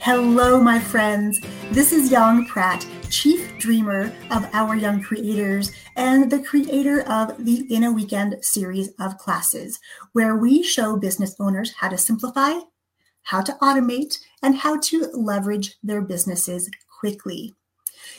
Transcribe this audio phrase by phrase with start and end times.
[0.00, 1.40] Hello, my friends.
[1.72, 7.66] This is Yang Pratt, Chief Dreamer of Our Young Creators and the creator of the
[7.68, 9.80] In a Weekend series of classes,
[10.12, 12.60] where we show business owners how to simplify,
[13.22, 17.56] how to automate, and how to leverage their businesses quickly.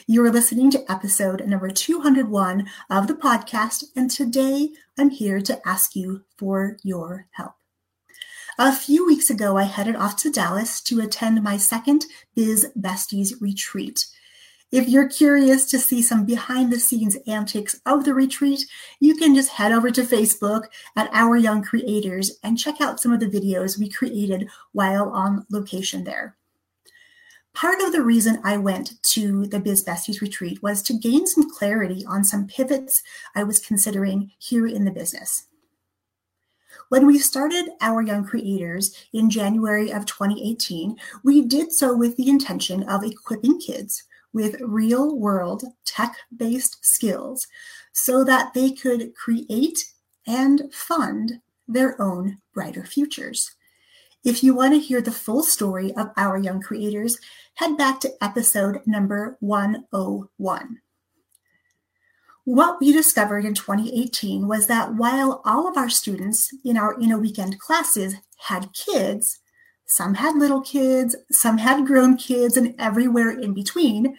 [0.06, 5.62] You are listening to episode number 201 of the podcast, and today I'm here to
[5.66, 7.54] ask you for your help.
[8.62, 12.06] A few weeks ago, I headed off to Dallas to attend my second
[12.36, 14.06] Biz Besties retreat.
[14.70, 18.66] If you're curious to see some behind the scenes antics of the retreat,
[19.00, 20.66] you can just head over to Facebook
[20.98, 25.46] at Our Young Creators and check out some of the videos we created while on
[25.50, 26.36] location there.
[27.54, 31.50] Part of the reason I went to the Biz Besties retreat was to gain some
[31.50, 35.46] clarity on some pivots I was considering here in the business.
[36.90, 42.30] When we started Our Young Creators in January of 2018, we did so with the
[42.30, 44.04] intention of equipping kids
[44.34, 47.48] with real world tech based skills
[47.92, 49.94] so that they could create
[50.28, 53.52] and fund their own brighter futures.
[54.24, 57.20] If you want to hear the full story of Our Young Creators,
[57.56, 60.82] head back to episode number 101.
[62.50, 67.12] What we discovered in 2018 was that while all of our students in our in
[67.12, 69.38] a weekend classes had kids,
[69.86, 74.18] some had little kids, some had grown kids, and everywhere in between,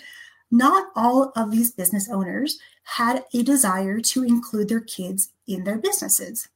[0.48, 5.78] not all of these business owners had a desire to include their kids in their
[5.78, 6.47] businesses.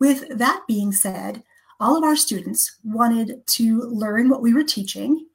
[0.00, 1.42] With that being said,
[1.78, 5.26] all of our students wanted to learn what we were teaching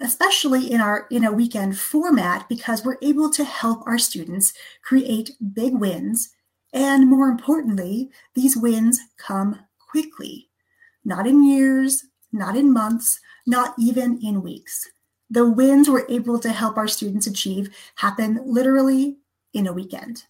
[0.00, 5.30] especially in our in a weekend format because we're able to help our students create
[5.54, 6.30] big wins.
[6.72, 10.48] And more importantly these wins come quickly.
[11.04, 14.88] Not in years not in months not even in weeks.
[15.30, 19.16] The wins we're able to help our students achieve happen literally
[19.54, 20.24] in a weekend.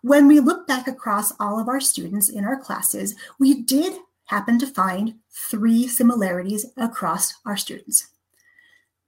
[0.00, 4.58] When we look back across all of our students in our classes we did happen
[4.60, 8.08] to find three similarities across our students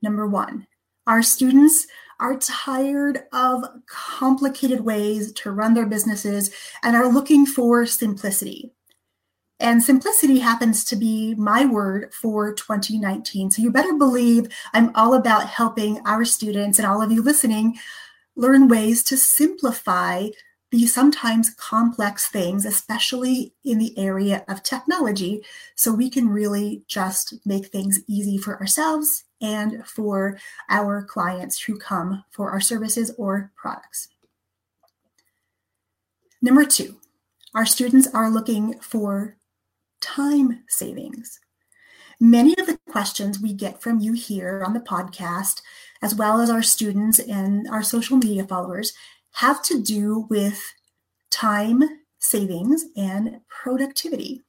[0.04, 0.66] Number one,
[1.06, 1.86] our students
[2.20, 6.50] are tired of complicated ways to run their businesses
[6.82, 8.70] and are looking for simplicity.
[9.58, 13.50] And simplicity happens to be my word for 2019.
[13.50, 17.78] So you better believe I'm all about helping our students and all of you listening
[18.36, 20.28] learn ways to simplify
[20.70, 25.42] these sometimes complex things, especially in the area of technology,
[25.76, 30.38] so we can really just make things easy for ourselves and for
[30.70, 34.08] our clients who come for our services or products.
[36.40, 36.96] Number two,
[37.54, 39.36] our students are looking for
[40.00, 41.40] time savings.
[42.18, 45.60] Many of the questions we get from you here on the podcast,
[46.00, 48.94] as well as our students and our social media followers,
[49.32, 50.62] have to do with
[51.30, 51.82] time
[52.18, 54.43] savings and productivity.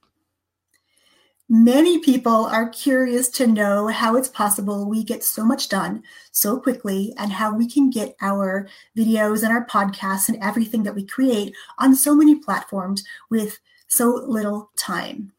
[1.48, 6.02] Many people are curious to know how it's possible we get so much done
[6.32, 8.68] so quickly and how we can get our
[8.98, 14.08] videos and our podcasts and everything that we create on so many platforms with so
[14.26, 15.34] little time.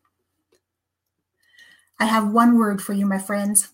[1.99, 3.73] I have one word for you, my friends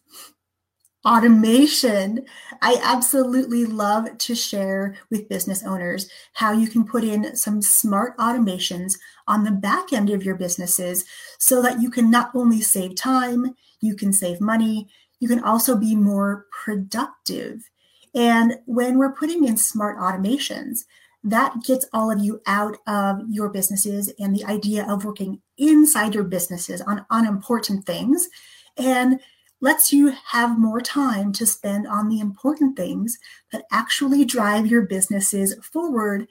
[1.04, 2.24] automation.
[2.60, 8.16] I absolutely love to share with business owners how you can put in some smart
[8.18, 11.04] automations on the back end of your businesses
[11.38, 15.76] so that you can not only save time, you can save money, you can also
[15.76, 17.68] be more productive.
[18.14, 20.80] And when we're putting in smart automations,
[21.24, 26.14] that gets all of you out of your businesses and the idea of working inside
[26.14, 28.28] your businesses on unimportant things
[28.76, 29.20] and
[29.62, 33.18] lets you have more time to spend on the important things
[33.52, 36.26] that actually drive your businesses forward.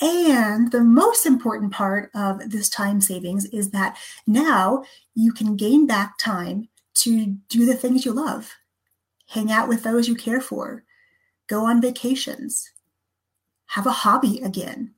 [0.00, 3.98] And the most important part of this time savings is that
[4.28, 8.54] now you can gain back time to do the things you love,
[9.26, 10.84] hang out with those you care for,
[11.48, 12.70] go on vacations,
[13.66, 14.94] have a hobby again.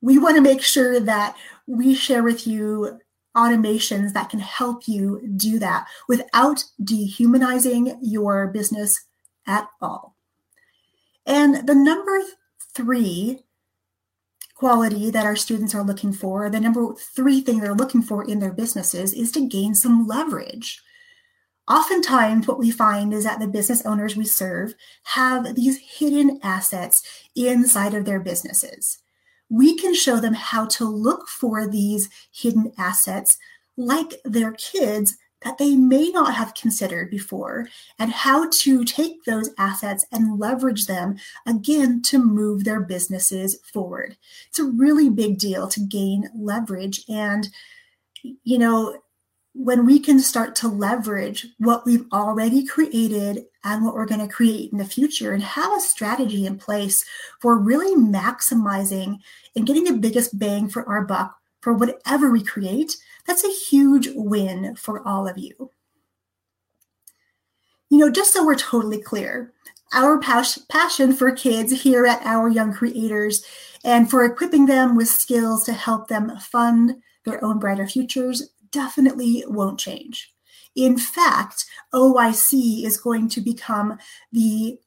[0.00, 1.36] We want to make sure that
[1.66, 3.00] we share with you
[3.36, 9.04] automations that can help you do that without dehumanizing your business
[9.46, 10.16] at all.
[11.26, 12.20] And the number
[12.74, 13.40] three
[14.54, 18.38] quality that our students are looking for, the number three thing they're looking for in
[18.38, 20.80] their businesses is to gain some leverage.
[21.68, 27.02] Oftentimes, what we find is that the business owners we serve have these hidden assets
[27.34, 28.98] inside of their businesses
[29.50, 33.38] we can show them how to look for these hidden assets
[33.76, 37.68] like their kids that they may not have considered before
[37.98, 44.16] and how to take those assets and leverage them again to move their businesses forward.
[44.48, 47.04] It's a really big deal to gain leverage.
[47.08, 47.48] And,
[48.22, 48.98] you know,
[49.54, 54.32] when we can start to leverage what we've already created and what we're going to
[54.32, 57.04] create in the future and have a strategy in place
[57.40, 59.18] for really maximizing
[59.54, 62.96] and getting the biggest bang for our buck for whatever we create,
[63.26, 65.70] that's a huge win for all of you.
[67.88, 69.52] You know, just so we're totally clear,
[69.92, 73.44] our passion for kids here at Our Young Creators
[73.84, 79.44] and for equipping them with skills to help them fund their own brighter futures definitely
[79.46, 80.34] won't change.
[80.74, 83.96] In fact, OYC is going to become
[84.32, 84.78] the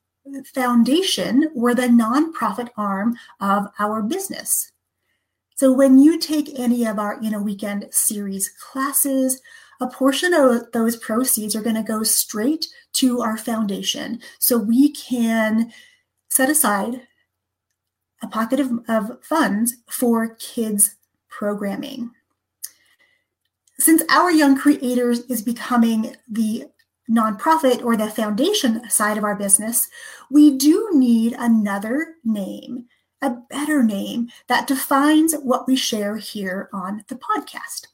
[0.54, 4.74] foundation or the nonprofit arm of our business.
[5.56, 9.42] So when you take any of our in a weekend series classes,
[9.80, 14.20] a portion of those proceeds are going to go straight to our foundation.
[14.40, 15.72] So we can
[16.30, 17.08] set aside
[18.22, 20.96] a pocket of, of funds for kids
[21.30, 22.12] programming
[23.80, 26.66] since our young creators is becoming the
[27.10, 29.88] nonprofit or the foundation side of our business,
[30.30, 32.86] we do need another name,
[33.22, 37.88] a better name that defines what we share here on the podcast.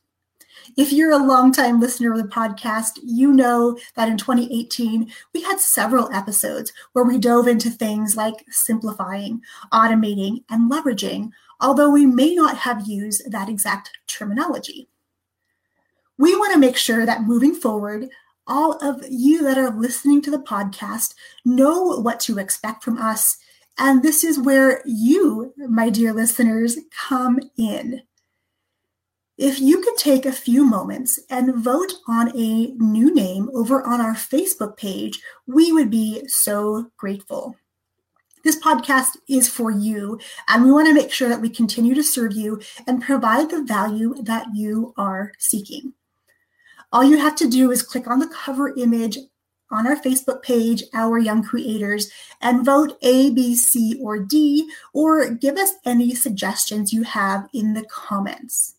[0.77, 5.59] If you're a longtime listener of the podcast, you know that in 2018, we had
[5.59, 9.41] several episodes where we dove into things like simplifying,
[9.74, 14.88] automating, and leveraging, although we may not have used that exact terminology.
[16.18, 18.07] We want to make sure that moving forward,
[18.45, 21.15] all of you that are listening to the podcast
[21.45, 23.38] know what to expect from us.
[23.77, 26.77] And this is where you, my dear listeners,
[27.07, 28.04] come in.
[29.38, 34.00] If you could take a few moments and vote on a new name over on
[34.00, 37.56] our Facebook page, we would be so grateful.
[38.44, 40.19] This podcast is for you,
[40.50, 43.63] and we want to make sure that we continue to serve you and provide the
[43.63, 45.94] value that you are seeking.
[46.94, 49.18] All you have to do is click on the cover image
[49.72, 55.28] on our Facebook page, Our Young Creators, and vote A, B, C, or D, or
[55.31, 58.75] give us any suggestions you have in the comments.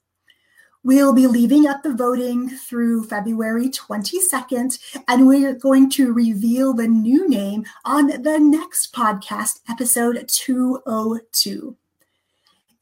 [0.84, 4.78] We'll be leaving up the voting through February 22nd,
[5.08, 11.76] and we're going to reveal the new name on the next podcast, episode 202.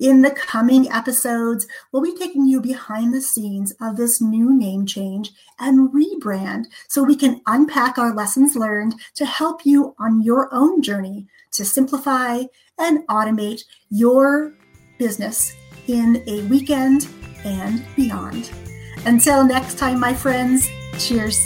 [0.02, 4.84] In the coming episodes, we'll be taking you behind the scenes of this new name
[4.84, 10.52] change and rebrand so we can unpack our lessons learned to help you on your
[10.52, 12.42] own journey to simplify
[12.80, 14.54] and automate your
[14.98, 15.54] business
[15.86, 17.06] in a weekend
[17.44, 18.50] and beyond.
[19.06, 21.38] Until next time, my friends, cheers.